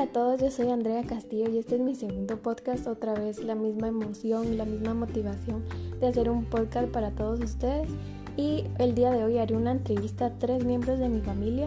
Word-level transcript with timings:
Hola 0.00 0.08
a 0.08 0.12
todos, 0.14 0.40
yo 0.40 0.50
soy 0.50 0.70
Andrea 0.70 1.02
Castillo 1.02 1.50
y 1.50 1.58
este 1.58 1.74
es 1.74 1.80
mi 1.82 1.94
segundo 1.94 2.38
podcast, 2.38 2.86
otra 2.86 3.12
vez 3.12 3.44
la 3.44 3.54
misma 3.54 3.88
emoción 3.88 4.50
y 4.50 4.56
la 4.56 4.64
misma 4.64 4.94
motivación 4.94 5.62
de 6.00 6.06
hacer 6.06 6.30
un 6.30 6.46
podcast 6.46 6.88
para 6.88 7.10
todos 7.10 7.38
ustedes 7.40 7.86
y 8.34 8.64
el 8.78 8.94
día 8.94 9.10
de 9.10 9.24
hoy 9.24 9.36
haré 9.36 9.54
una 9.54 9.72
entrevista 9.72 10.24
a 10.24 10.38
tres 10.38 10.64
miembros 10.64 10.98
de 11.00 11.10
mi 11.10 11.20
familia, 11.20 11.66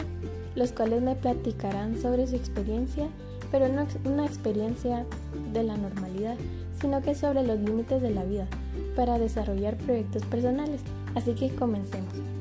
los 0.56 0.72
cuales 0.72 1.00
me 1.00 1.14
platicarán 1.14 1.96
sobre 1.96 2.26
su 2.26 2.34
experiencia, 2.34 3.06
pero 3.52 3.68
no 3.68 3.86
una 4.04 4.26
experiencia 4.26 5.06
de 5.52 5.62
la 5.62 5.76
normalidad, 5.76 6.36
sino 6.80 7.02
que 7.02 7.14
sobre 7.14 7.44
los 7.44 7.60
límites 7.60 8.02
de 8.02 8.10
la 8.10 8.24
vida 8.24 8.48
para 8.96 9.20
desarrollar 9.20 9.76
proyectos 9.76 10.24
personales. 10.24 10.80
Así 11.14 11.36
que 11.36 11.54
comencemos. 11.54 12.33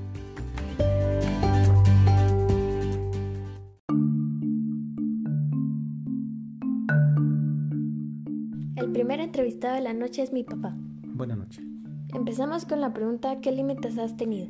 El 8.76 8.92
primer 8.92 9.20
entrevistado 9.20 9.76
de 9.76 9.82
la 9.82 9.94
noche 9.94 10.24
es 10.24 10.34
mi 10.34 10.44
papá. 10.44 10.76
Buenas 11.14 11.38
noches. 11.38 11.64
Empezamos 12.12 12.66
con 12.66 12.82
la 12.82 12.92
pregunta, 12.92 13.40
¿qué 13.40 13.52
límites 13.52 14.00
has 14.00 14.18
tenido? 14.18 14.48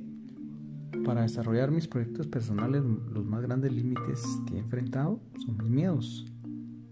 Para 1.04 1.23
desarrollar 1.23 1.72
mis 1.72 1.90
proyectos 1.90 2.27
personales, 2.27 2.84
los 2.84 3.26
más 3.26 3.41
grandes 3.41 3.73
límites 3.73 4.23
que 4.48 4.55
he 4.55 4.59
enfrentado 4.59 5.20
son 5.46 5.58
mis 5.58 5.70
miedos. 5.70 6.26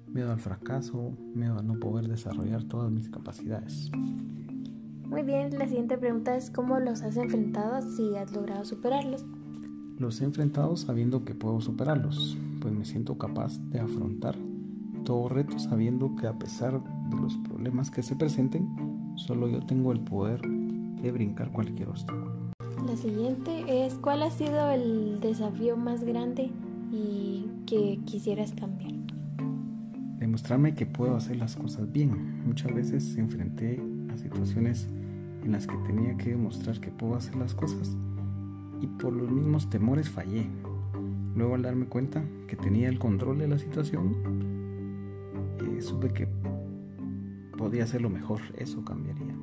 Miedo 0.08 0.30
al 0.30 0.40
fracaso, 0.40 1.18
miedo 1.34 1.58
a 1.58 1.64
no 1.64 1.80
poder 1.80 2.10
desarrollar 2.10 2.66
todas 2.66 2.92
mis 2.92 3.10
capacidades. 3.10 3.90
Muy 5.06 5.24
bien, 5.24 5.58
la 5.58 5.68
siguiente 5.68 5.98
pregunta 5.98 6.36
es 6.36 6.50
¿cómo 6.50 6.80
los 6.82 7.02
has 7.02 7.16
enfrentado 7.16 7.82
si 7.96 8.14
has 8.18 8.34
logrado 8.34 8.66
superarlos? 8.66 9.26
Los 9.98 10.20
he 10.20 10.26
enfrentado 10.26 10.76
sabiendo 10.76 11.24
que 11.24 11.34
puedo 11.34 11.62
superarlos, 11.62 12.38
pues 12.60 12.74
me 12.74 12.84
siento 12.84 13.18
capaz 13.18 13.58
de 13.70 13.80
afrontar 13.80 14.36
todo 15.04 15.30
reto 15.30 15.60
sabiendo 15.60 16.16
que 16.16 16.28
a 16.28 16.34
pesar 16.34 16.82
de 17.10 17.18
los 17.18 17.38
problemas 17.38 17.92
que 17.92 18.04
se 18.04 18.16
presenten, 18.16 18.68
solo 19.16 19.48
yo 19.48 19.66
tengo 19.66 19.92
el 19.92 20.00
poder 20.00 20.42
de 20.42 21.12
brincar 21.12 21.52
cualquier 21.52 21.90
obstáculo. 21.90 22.52
La 22.86 22.96
siguiente 22.96 23.86
es 23.86 23.96
¿cuál 23.96 24.24
ha 24.24 24.32
sido 24.32 24.72
el 24.72 25.20
desafío 25.20 25.78
más 25.78 26.04
grande 26.04 26.52
y 26.92 27.48
que 27.66 28.00
quisieras 28.06 28.54
cambiar? 28.54 28.94
Demostrarme 30.20 30.74
que 30.74 30.86
puedo 30.86 31.16
hacer 31.16 31.38
las 31.38 31.56
cosas 31.56 31.92
bien. 31.92 32.44
Muchas 32.46 32.74
veces 32.74 33.18
enfrenté 33.18 33.82
a 34.14 34.18
situaciones 34.18 34.88
en 35.44 35.52
las 35.52 35.68
que 35.68 35.76
tenía 35.88 36.18
que 36.18 36.32
demostrar 36.32 36.80
que 36.80 36.92
puedo 36.92 37.16
hacer 37.16 37.36
las 37.36 37.56
cosas 37.56 37.96
y 38.82 38.88
por 38.88 39.14
los 39.14 39.30
mismos 39.30 39.70
temores 39.70 40.10
fallé. 40.10 40.48
Luego 41.36 41.56
al 41.56 41.62
darme 41.62 41.86
cuenta 41.86 42.24
que 42.48 42.56
tenía 42.56 42.90
el 42.90 43.00
control 43.00 43.40
de 43.40 43.48
la 43.48 43.58
situación, 43.58 44.61
eh, 45.62 45.82
supe 45.82 46.10
que 46.10 46.28
podía 47.58 47.84
hacerlo 47.84 48.10
mejor, 48.10 48.42
eso 48.58 48.84
cambiaría. 48.84 49.36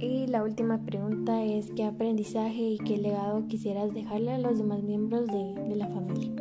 Y 0.00 0.26
la 0.26 0.42
última 0.42 0.78
pregunta 0.84 1.42
es 1.44 1.70
¿qué 1.74 1.84
aprendizaje 1.84 2.62
y 2.62 2.78
qué 2.78 2.98
legado 2.98 3.46
quisieras 3.46 3.94
dejarle 3.94 4.32
a 4.32 4.38
los 4.38 4.58
demás 4.58 4.82
miembros 4.82 5.26
de, 5.26 5.54
de 5.68 5.76
la 5.76 5.88
familia? 5.88 6.32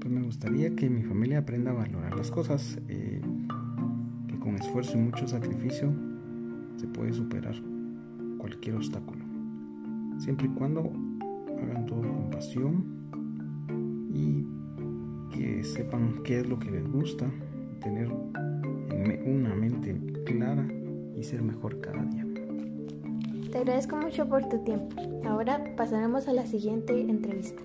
Pues 0.00 0.12
me 0.12 0.22
gustaría 0.22 0.74
que 0.76 0.88
mi 0.88 1.02
familia 1.02 1.38
aprenda 1.38 1.70
a 1.70 1.74
valorar 1.74 2.16
las 2.16 2.30
cosas, 2.30 2.78
eh, 2.88 3.20
que 4.26 4.38
con 4.38 4.54
esfuerzo 4.56 4.98
y 4.98 5.00
mucho 5.00 5.26
sacrificio 5.26 5.92
se 6.76 6.86
puede 6.86 7.12
superar 7.12 7.54
cualquier 8.38 8.76
obstáculo, 8.76 9.24
siempre 10.18 10.46
y 10.46 10.50
cuando 10.50 10.80
hagan 11.62 11.86
todo 11.86 12.02
con 12.02 12.30
pasión 12.30 12.98
y 14.14 14.44
que 15.32 15.64
sepan 15.64 16.22
qué 16.24 16.40
es 16.40 16.46
lo 16.46 16.58
que 16.58 16.70
les 16.70 16.90
gusta, 16.90 17.30
tener 17.80 18.08
una 19.26 19.54
mente 19.54 19.96
clara 20.24 20.66
y 21.16 21.22
ser 21.22 21.42
mejor 21.42 21.80
cada 21.80 22.02
día. 22.04 22.26
Te 23.50 23.58
agradezco 23.58 23.96
mucho 23.96 24.28
por 24.28 24.46
tu 24.48 24.58
tiempo. 24.64 24.96
Ahora 25.24 25.74
pasaremos 25.76 26.28
a 26.28 26.32
la 26.32 26.46
siguiente 26.46 27.00
entrevista. 27.00 27.62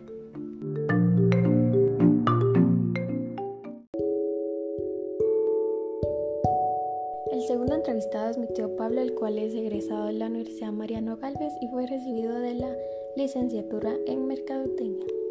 El 7.32 7.42
segundo 7.42 7.76
entrevistado 7.76 8.30
es 8.32 8.38
mi 8.38 8.48
tío 8.48 8.76
Pablo, 8.78 9.02
el 9.02 9.14
cual 9.14 9.38
es 9.38 9.54
egresado 9.54 10.06
de 10.06 10.14
la 10.14 10.28
Universidad 10.28 10.72
Mariano 10.72 11.18
Galvez 11.18 11.54
y 11.62 11.68
fue 11.68 11.86
recibido 11.86 12.40
de 12.40 12.54
la 12.54 12.74
licenciatura 13.18 13.94
en 14.08 14.26
Mercadotecnia. 14.28 15.23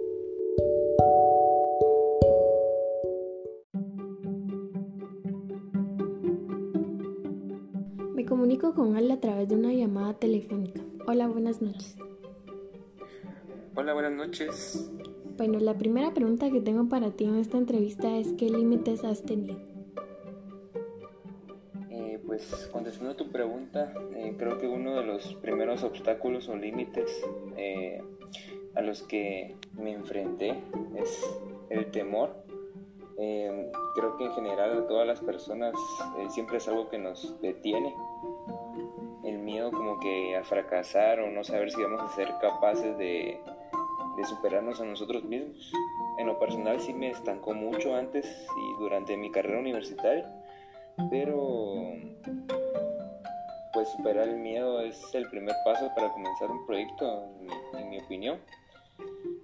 Comunico 8.63 8.75
con 8.75 8.97
él 8.97 9.11
a 9.11 9.21
través 9.21 9.49
de 9.49 9.57
una 9.57 9.73
llamada 9.73 10.15
telefónica. 10.15 10.81
Hola, 11.07 11.27
buenas 11.27 11.61
noches. 11.61 11.97
Hola, 13.75 13.93
buenas 13.93 14.13
noches. 14.13 14.91
Bueno, 15.37 15.59
la 15.59 15.75
primera 15.75 16.15
pregunta 16.15 16.51
que 16.51 16.61
tengo 16.61 16.89
para 16.89 17.11
ti 17.11 17.25
en 17.25 17.37
esta 17.37 17.59
entrevista 17.59 18.17
es 18.17 18.33
¿qué 18.35 18.49
límites 18.49 19.05
has 19.05 19.23
tenido? 19.23 19.59
Eh, 21.91 22.21
pues 22.25 22.69
contestando 22.73 23.13
a 23.13 23.17
tu 23.17 23.31
pregunta, 23.31 23.93
eh, 24.15 24.35
creo 24.39 24.59
que 24.59 24.69
uno 24.69 24.95
de 24.95 25.05
los 25.05 25.35
primeros 25.37 25.83
obstáculos 25.83 26.49
o 26.49 26.57
límites 26.57 27.11
eh, 27.57 28.01
a 28.75 28.83
los 28.83 29.03
que 29.03 29.57
me 29.77 29.93
enfrenté 29.93 30.63
es 30.97 31.41
el 31.71 31.91
temor. 31.91 32.45
creo 33.97 34.17
que 34.17 34.25
en 34.25 34.33
general 34.33 34.87
todas 34.89 35.07
las 35.07 35.21
personas 35.21 35.75
siempre 36.31 36.59
es 36.59 36.69
algo 36.69 36.89
que 36.89 36.99
nos 36.99 37.41
detiene. 37.41 37.95
El 39.25 39.39
miedo 39.39 39.71
como 39.71 40.01
que 40.01 40.37
a 40.37 40.45
fracasar 40.45 41.21
o 41.21 41.31
no 41.31 41.45
saber 41.45 41.71
si 41.71 41.83
vamos 41.83 42.01
a 42.01 42.09
ser 42.09 42.29
capaces 42.41 42.97
de, 42.99 43.39
de 44.17 44.25
superarnos 44.25 44.81
a 44.81 44.85
nosotros 44.85 45.25
mismos. 45.25 45.73
En 46.19 46.27
lo 46.27 46.39
personal 46.39 46.81
sí 46.81 46.93
me 46.93 47.11
estancó 47.11 47.55
mucho 47.55 47.95
antes 47.97 48.27
y 48.27 48.81
durante 48.81 49.17
mi 49.17 49.31
carrera 49.31 49.59
universitaria, 49.59 50.31
pero 51.11 51.95
pues 53.73 53.89
superar 53.89 54.29
el 54.29 54.37
miedo 54.37 54.81
es 54.81 55.15
el 55.15 55.29
primer 55.29 55.55
paso 55.65 55.91
para 55.95 56.11
comenzar 56.11 56.51
un 56.51 56.67
proyecto, 56.67 57.25
en 57.79 57.89
mi, 57.89 57.99
opinión. 57.99 58.39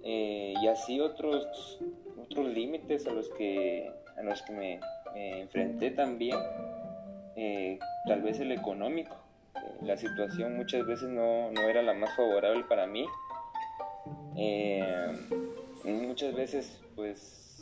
Eh, 0.03 0.53
y 0.61 0.67
así 0.67 0.99
otros, 0.99 1.79
otros 2.17 2.47
límites 2.47 3.07
a 3.07 3.11
los 3.11 3.29
que, 3.29 3.91
a 4.17 4.21
los 4.21 4.41
que 4.43 4.53
me, 4.53 4.79
enfrenté 5.15 5.91
también, 5.91 6.37
eh, 7.35 7.79
tal 8.05 8.21
vez 8.21 8.39
el 8.39 8.51
económico. 8.51 9.17
La 9.81 9.97
situación 9.97 10.57
muchas 10.57 10.85
veces 10.85 11.09
no, 11.09 11.51
no 11.51 11.61
era 11.61 11.81
la 11.81 11.93
más 11.93 12.15
favorable 12.15 12.63
para 12.67 12.85
mí 12.87 13.05
eh, 14.41 15.11
muchas 15.83 16.33
veces, 16.33 16.81
pues, 16.95 17.61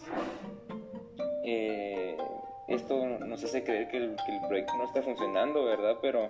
eh, 1.44 2.16
esto 2.68 3.04
nos 3.06 3.44
hace 3.44 3.64
creer 3.64 3.88
que 3.88 3.98
el, 3.98 4.16
proyecto 4.48 4.78
no 4.78 4.84
está 4.84 5.02
funcionando, 5.02 5.66
¿verdad? 5.66 5.98
Pero 6.04 6.30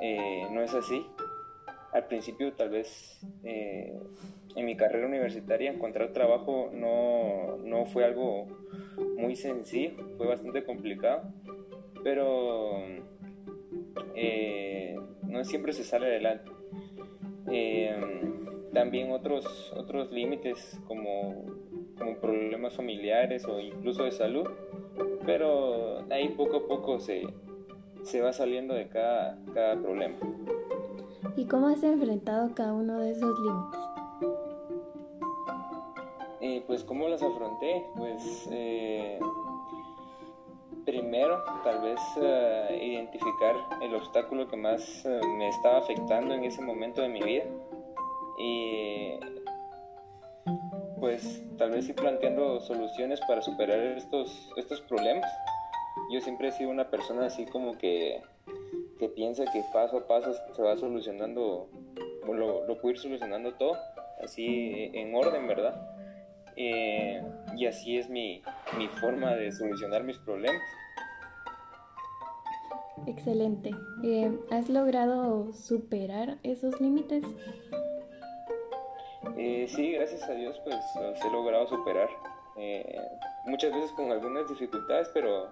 eh, 0.00 0.46
no 0.50 0.62
es 0.62 0.72
así. 0.72 1.06
Al 1.92 2.06
principio, 2.06 2.52
tal 2.54 2.70
vez, 2.70 3.20
en 3.42 4.64
mi 4.64 4.76
carrera 4.76 5.06
universitaria, 5.06 5.70
encontrar 5.70 6.12
trabajo 6.12 6.70
no, 6.72 7.56
no 7.58 7.86
fue 7.86 8.04
algo 8.04 8.46
muy 9.16 9.36
sencillo, 9.36 9.92
fue 10.16 10.26
bastante 10.26 10.64
complicado, 10.64 11.22
pero 12.02 12.82
no 15.22 15.44
siempre 15.44 15.72
se 15.72 15.84
sale 15.84 16.06
adelante 16.06 16.50
también 18.76 19.10
otros, 19.10 19.72
otros 19.74 20.12
límites 20.12 20.78
como, 20.86 21.46
como, 21.98 22.18
problemas 22.18 22.74
familiares 22.74 23.46
o 23.46 23.58
incluso 23.58 24.04
de 24.04 24.10
salud, 24.10 24.46
pero 25.24 26.04
ahí 26.10 26.28
poco 26.36 26.58
a 26.58 26.68
poco 26.68 27.00
se, 27.00 27.22
se 28.02 28.20
va 28.20 28.34
saliendo 28.34 28.74
de 28.74 28.88
cada, 28.88 29.38
cada 29.54 29.80
problema. 29.80 30.18
¿Y 31.36 31.46
cómo 31.46 31.68
has 31.68 31.82
enfrentado 31.84 32.54
cada 32.54 32.74
uno 32.74 33.00
de 33.00 33.12
esos 33.12 33.40
límites? 33.40 33.80
Eh, 36.42 36.62
pues 36.66 36.84
cómo 36.84 37.08
los 37.08 37.22
afronté, 37.22 37.82
pues 37.96 38.46
eh, 38.52 39.18
primero 40.86 41.42
tal 41.64 41.82
vez 41.82 42.00
eh, 42.22 42.78
identificar 42.80 43.54
el 43.82 43.94
obstáculo 43.94 44.48
que 44.48 44.56
más 44.56 45.04
me 45.36 45.48
estaba 45.48 45.78
afectando 45.78 46.32
en 46.32 46.44
ese 46.44 46.62
momento 46.62 47.02
de 47.02 47.08
mi 47.08 47.20
vida 47.20 47.44
y 48.38 49.18
pues 50.98 51.42
tal 51.58 51.70
vez 51.70 51.88
ir 51.88 51.94
planteando 51.94 52.60
soluciones 52.60 53.20
para 53.26 53.42
superar 53.42 53.78
estos, 53.78 54.50
estos 54.56 54.80
problemas. 54.82 55.30
Yo 56.10 56.20
siempre 56.20 56.48
he 56.48 56.52
sido 56.52 56.70
una 56.70 56.90
persona 56.90 57.26
así 57.26 57.46
como 57.46 57.76
que, 57.78 58.22
que 58.98 59.08
piensa 59.08 59.44
que 59.44 59.62
paso 59.72 59.98
a 59.98 60.06
paso 60.06 60.32
se 60.54 60.62
va 60.62 60.76
solucionando, 60.76 61.68
lo, 62.26 62.66
lo 62.66 62.80
puedo 62.80 62.90
ir 62.90 62.98
solucionando 62.98 63.54
todo, 63.54 63.76
así 64.22 64.90
en 64.94 65.14
orden, 65.14 65.46
¿verdad? 65.46 65.74
Eh, 66.56 67.22
y 67.56 67.66
así 67.66 67.98
es 67.98 68.08
mi, 68.08 68.42
mi 68.76 68.88
forma 68.88 69.34
de 69.34 69.52
solucionar 69.52 70.04
mis 70.04 70.18
problemas. 70.18 70.62
Excelente. 73.06 73.70
Eh, 74.02 74.38
¿Has 74.50 74.68
logrado 74.68 75.52
superar 75.52 76.38
esos 76.42 76.80
límites? 76.80 77.24
Eh, 79.36 79.66
sí, 79.68 79.92
gracias 79.92 80.22
a 80.28 80.32
Dios, 80.32 80.60
pues 80.64 80.76
los 81.00 81.24
he 81.24 81.30
logrado 81.30 81.66
superar. 81.66 82.08
Eh, 82.56 82.98
muchas 83.44 83.72
veces 83.72 83.92
con 83.92 84.10
algunas 84.10 84.48
dificultades, 84.48 85.08
pero 85.12 85.50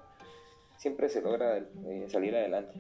siempre 0.77 1.09
se 1.09 1.21
logra 1.21 1.59
eh, 1.59 2.07
salir 2.09 2.35
adelante. 2.35 2.75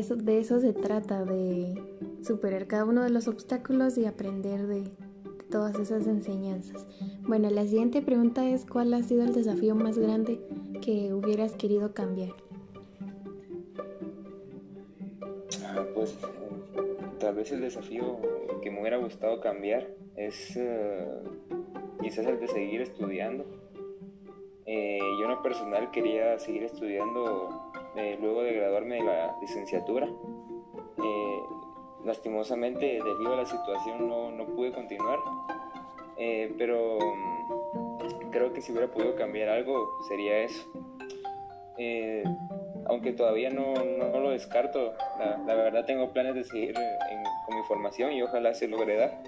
Eso, 0.00 0.16
de 0.16 0.38
eso 0.38 0.60
se 0.60 0.72
trata, 0.72 1.24
de 1.24 1.80
superar 2.22 2.66
cada 2.66 2.84
uno 2.84 3.02
de 3.02 3.10
los 3.10 3.28
obstáculos 3.28 3.96
y 3.96 4.06
aprender 4.06 4.66
de, 4.66 4.90
todas 5.50 5.78
esas 5.78 6.06
enseñanzas. 6.06 6.86
Bueno, 7.26 7.50
la 7.50 7.64
siguiente 7.64 8.00
pregunta 8.00 8.48
es 8.48 8.64
¿cuál 8.64 8.94
ha 8.94 9.02
sido 9.02 9.24
el 9.24 9.34
desafío 9.34 9.74
más 9.74 9.98
grande 9.98 10.40
que 10.80 11.12
hubieras 11.12 11.54
querido 11.54 11.92
cambiar? 11.92 12.30
Pues 15.94 16.16
tal 17.18 17.34
vez 17.34 17.52
el 17.52 17.60
desafío 17.60 18.18
que 18.62 18.70
me 18.70 18.80
hubiera 18.80 18.96
gustado 18.96 19.40
cambiar 19.40 19.88
es 20.16 20.56
eh, 20.56 21.06
quizás 22.00 22.26
el 22.26 22.40
de 22.40 22.48
seguir 22.48 22.80
estudiando. 22.80 23.44
Eh, 24.66 24.98
yo 25.18 25.24
en 25.24 25.30
lo 25.30 25.42
personal 25.42 25.90
quería 25.90 26.38
seguir 26.38 26.62
estudiando 26.62 27.69
eh, 27.96 28.16
luego 28.20 28.42
de 28.42 28.52
graduarme 28.52 28.96
de 28.96 29.04
la 29.04 29.36
licenciatura. 29.40 30.08
lastimosamente 32.04 32.98
debido 33.04 33.34
a 33.34 33.36
la 33.36 33.44
situación 33.44 34.08
no, 34.08 34.30
no 34.30 34.46
pude 34.46 34.72
continuar, 34.72 35.18
pero 36.56 36.98
mm, 36.98 38.30
creo 38.30 38.52
que 38.54 38.62
si 38.62 38.72
hubiera 38.72 38.90
podido 38.90 39.14
cambiar 39.16 39.50
algo 39.50 39.86
sería 40.08 40.38
eso. 40.38 40.66
aunque 42.86 43.12
todavía 43.12 43.50
no, 43.50 43.74
no 43.74 44.18
lo 44.18 44.30
descarto, 44.30 44.94
la, 45.18 45.38
la, 45.46 45.54
verdad 45.54 45.84
tengo 45.84 46.12
planes 46.12 46.34
de 46.34 46.44
seguir 46.44 46.74
con 46.74 47.56
mi 47.56 47.62
formación 47.64 48.12
y 48.12 48.22
ojalá 48.22 48.54
se 48.54 48.66
logre 48.66 48.96
dar. 48.96 49.22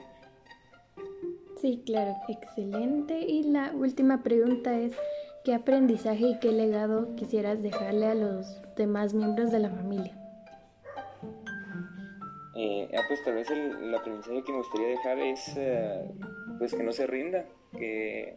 Sí, 1.63 1.81
claro, 1.87 2.17
excelente. 2.27 3.21
Y 3.21 3.45
la 3.45 3.71
última 3.73 4.25
pregunta 4.25 4.77
es, 4.77 4.97
¿qué 5.45 5.55
aprendizaje 5.55 6.27
y 6.27 6.39
qué 6.39 6.53
legado 6.53 7.15
quisieras 7.17 7.63
dejarle 7.63 8.07
a 8.07 8.15
los 8.15 8.61
demás 8.77 9.15
miembros 9.15 9.51
de 9.51 9.59
la 9.59 9.71
familia? 9.71 10.13
Eh, 12.55 12.89
ah, 12.97 13.03
pues 13.09 13.25
tal 13.25 13.35
vez 13.35 13.51
el, 13.51 13.95
aprendizaje 13.95 14.45
que 14.45 14.53
me 14.53 14.59
gustaría 14.59 14.89
dejar 14.89 15.19
es 15.19 15.53
eh, 15.57 16.11
pues 16.59 16.75
que 16.75 16.83
no 16.83 16.93
se 16.93 17.07
rinda, 17.07 17.45
que 17.73 18.37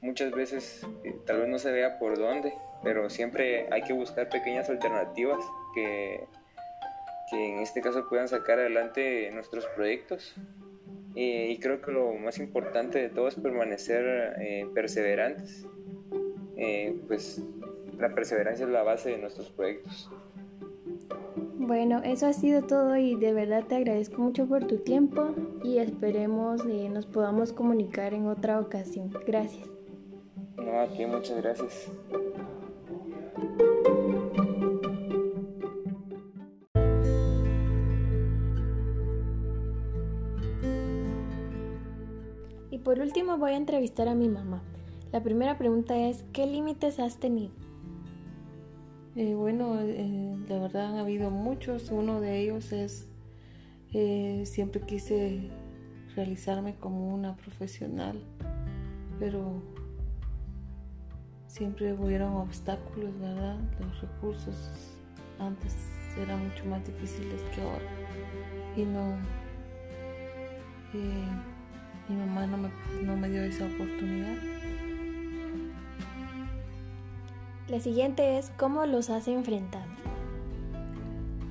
muchas 0.00 0.32
veces 0.32 0.86
eh, 1.04 1.16
tal 1.26 1.40
vez 1.40 1.48
no 1.48 1.58
se 1.58 1.70
vea 1.70 1.98
por 1.98 2.18
dónde, 2.18 2.54
pero 2.82 3.08
siempre 3.08 3.68
hay 3.70 3.82
que 3.82 3.92
buscar 3.92 4.28
pequeñas 4.28 4.68
alternativas 4.68 5.44
que 5.74 6.26
que 7.32 7.48
en 7.48 7.60
este 7.60 7.80
caso 7.80 8.06
puedan 8.10 8.28
sacar 8.28 8.58
adelante 8.58 9.30
nuestros 9.32 9.66
proyectos. 9.74 10.34
y 11.14 11.58
creo 11.58 11.80
que 11.80 11.90
lo 11.90 12.12
más 12.14 12.38
importante 12.38 12.98
de 12.98 13.08
todo 13.08 13.28
es 13.28 13.34
permanecer 13.36 14.34
eh, 14.38 14.66
perseverantes. 14.74 15.66
Eh, 16.64 16.96
pues 17.08 17.42
la 17.98 18.14
perseverancia 18.14 18.64
es 18.64 18.70
la 18.70 18.84
base 18.84 19.10
de 19.10 19.18
nuestros 19.18 19.50
proyectos. 19.50 20.08
Bueno, 21.56 22.00
eso 22.04 22.26
ha 22.26 22.32
sido 22.32 22.62
todo 22.62 22.96
y 22.96 23.16
de 23.16 23.32
verdad 23.32 23.64
te 23.66 23.74
agradezco 23.74 24.22
mucho 24.22 24.46
por 24.46 24.64
tu 24.68 24.78
tiempo 24.78 25.34
y 25.64 25.78
esperemos 25.78 26.64
eh, 26.66 26.88
nos 26.88 27.06
podamos 27.06 27.52
comunicar 27.52 28.14
en 28.14 28.28
otra 28.28 28.60
ocasión. 28.60 29.10
Gracias. 29.26 29.66
No, 30.56 30.80
aquí 30.80 31.04
muchas 31.04 31.42
gracias. 31.42 31.90
por 42.84 42.98
último 42.98 43.38
voy 43.38 43.52
a 43.52 43.56
entrevistar 43.56 44.08
a 44.08 44.14
mi 44.14 44.28
mamá. 44.28 44.60
La 45.12 45.22
primera 45.22 45.58
pregunta 45.58 45.94
es, 45.94 46.24
¿qué 46.32 46.46
límites 46.46 46.98
has 46.98 47.18
tenido? 47.18 47.52
Eh, 49.14 49.34
bueno, 49.34 49.78
eh, 49.82 50.36
la 50.48 50.58
verdad 50.58 50.86
han 50.86 50.96
habido 50.96 51.30
muchos. 51.30 51.90
Uno 51.90 52.22
de 52.22 52.40
ellos 52.40 52.72
es, 52.72 53.10
eh, 53.92 54.44
siempre 54.46 54.80
quise 54.80 55.50
realizarme 56.16 56.76
como 56.76 57.14
una 57.14 57.36
profesional, 57.36 58.24
pero 59.18 59.62
siempre 61.46 61.92
hubieron 61.92 62.32
obstáculos, 62.36 63.12
¿verdad? 63.20 63.58
Los 63.80 64.00
recursos 64.00 64.96
antes 65.38 65.76
eran 66.18 66.48
mucho 66.48 66.64
más 66.64 66.86
difíciles 66.86 67.42
que 67.54 67.60
ahora. 67.60 67.84
Y 68.78 68.84
no 68.84 69.18
mi 72.08 72.16
mamá 72.16 72.46
no 72.46 72.56
me, 72.56 72.70
no 73.02 73.16
me 73.16 73.28
dio 73.28 73.42
esa 73.42 73.66
oportunidad. 73.66 74.36
La 77.72 77.80
siguiente 77.80 78.36
es 78.36 78.52
cómo 78.58 78.84
los 78.84 79.08
has 79.08 79.28
enfrentado. 79.28 79.86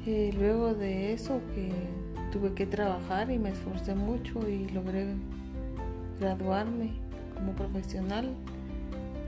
Eh, 0.05 0.31
luego 0.37 0.75
de 0.75 1.13
eso 1.13 1.41
que 1.55 1.71
tuve 2.31 2.53
que 2.53 2.67
trabajar 2.67 3.31
y 3.31 3.39
me 3.39 3.49
esforcé 3.49 3.95
mucho 3.95 4.47
y 4.47 4.69
logré 4.69 5.15
graduarme 6.19 6.91
como 7.33 7.53
profesional 7.53 8.35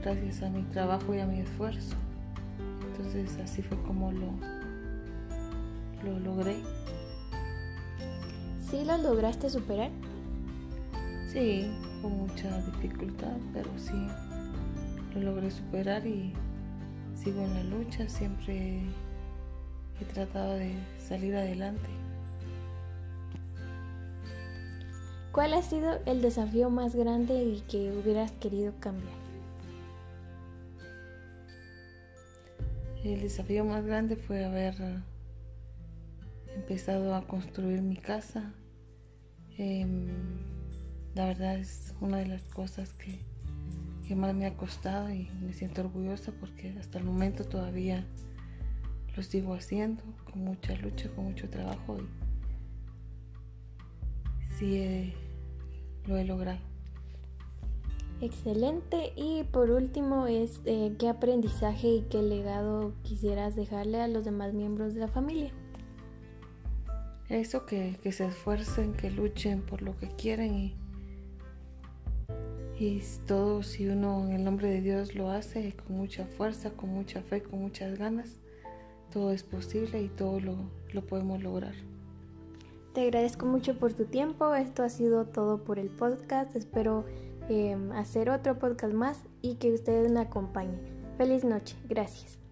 gracias 0.04 0.44
a 0.44 0.50
mi 0.50 0.62
trabajo 0.70 1.12
y 1.12 1.18
a 1.18 1.26
mi 1.26 1.40
esfuerzo. 1.40 1.96
Entonces 2.92 3.40
así 3.42 3.60
fue 3.60 3.76
como 3.82 4.12
lo, 4.12 4.30
lo 6.04 6.20
logré. 6.20 6.58
¿Sí 8.60 8.84
lo 8.84 8.96
lograste 8.98 9.50
superar? 9.50 9.90
Sí, 11.32 11.68
con 12.00 12.18
mucha 12.18 12.56
dificultad, 12.66 13.36
pero 13.52 13.68
sí 13.78 14.06
lo 15.12 15.22
logré 15.22 15.50
superar 15.50 16.06
y 16.06 16.32
sigo 17.24 17.40
en 17.40 17.54
la 17.54 17.64
lucha. 17.64 18.08
Siempre 18.08 18.82
he 20.00 20.04
tratado 20.12 20.54
de 20.54 20.74
salir 20.98 21.34
adelante. 21.34 21.88
¿Cuál 25.32 25.54
ha 25.54 25.62
sido 25.62 25.98
el 26.06 26.22
desafío 26.22 26.70
más 26.70 26.94
grande 26.94 27.42
y 27.42 27.60
que 27.62 27.90
hubieras 27.90 28.30
querido 28.32 28.72
cambiar? 28.78 29.14
El 33.02 33.20
desafío 33.20 33.64
más 33.64 33.84
grande 33.84 34.16
fue 34.16 34.44
haber 34.44 34.74
empezado 36.54 37.14
a 37.14 37.26
construir 37.26 37.82
mi 37.82 37.96
casa. 37.96 38.54
Em, 39.58 40.06
la 41.14 41.26
verdad 41.26 41.58
es 41.58 41.94
una 42.00 42.18
de 42.18 42.26
las 42.26 42.42
cosas 42.44 42.92
que, 42.92 43.18
más 44.14 44.34
me 44.34 44.44
ha 44.46 44.54
costado 44.54 45.10
y 45.10 45.30
me 45.40 45.54
siento 45.54 45.80
orgullosa 45.80 46.32
porque 46.38 46.74
hasta 46.78 46.98
el 46.98 47.04
momento 47.04 47.44
todavía 47.44 48.06
lo 49.16 49.22
sigo 49.22 49.54
haciendo 49.54 50.02
con 50.30 50.44
mucha 50.44 50.74
lucha, 50.76 51.08
con 51.14 51.24
mucho 51.24 51.48
trabajo 51.48 51.96
y 51.98 52.08
sí 54.58 55.14
lo 56.06 56.18
he 56.18 56.24
logrado. 56.24 56.60
Excelente. 58.20 59.12
Y 59.16 59.44
por 59.44 59.70
último 59.70 60.26
es 60.26 60.60
eh, 60.64 60.94
qué 60.98 61.08
aprendizaje 61.08 61.88
y 61.88 62.02
qué 62.02 62.22
legado 62.22 62.92
quisieras 63.02 63.56
dejarle 63.56 64.00
a 64.00 64.08
los 64.08 64.24
demás 64.24 64.54
miembros 64.54 64.94
de 64.94 65.00
la 65.00 65.08
familia. 65.08 65.52
Eso 67.28 67.66
que, 67.66 67.98
que 68.02 68.12
se 68.12 68.26
esfuercen, 68.26 68.92
que 68.92 69.10
luchen 69.10 69.62
por 69.62 69.82
lo 69.82 69.96
que 69.96 70.08
quieren 70.08 70.54
y, 70.54 70.76
y 72.78 73.00
todo 73.26 73.62
si 73.62 73.86
uno 73.86 74.24
en 74.26 74.32
el 74.32 74.44
nombre 74.44 74.68
de 74.68 74.80
Dios 74.80 75.14
lo 75.14 75.30
hace 75.30 75.74
con 75.74 75.96
mucha 75.96 76.26
fuerza, 76.26 76.70
con 76.70 76.90
mucha 76.90 77.22
fe, 77.22 77.42
con 77.42 77.60
muchas 77.60 77.98
ganas, 77.98 78.40
todo 79.12 79.30
es 79.30 79.44
posible 79.44 80.02
y 80.02 80.08
todo 80.08 80.40
lo, 80.40 81.02
podemos 81.06 81.42
lograr. 81.42 81.74
Te 82.94 83.02
agradezco 83.02 83.46
mucho 83.46 83.78
por 83.78 83.92
tu 83.92 84.04
tiempo. 84.04 84.54
Esto 84.54 84.82
ha 84.82 84.88
sido 84.88 85.26
todo 85.26 85.64
por 85.64 85.78
el 85.78 85.88
podcast. 85.88 86.54
Espero 86.54 87.04
em, 87.48 87.92
hacer 87.92 88.30
otro 88.30 88.58
podcast 88.58 88.94
más 88.94 89.22
y 89.42 89.56
que 89.56 89.72
ustedes 89.72 90.12
me 90.12 90.20
acompañen. 90.20 90.80
Feliz 91.16 91.44
noche. 91.44 91.76
Gracias. 91.88 92.43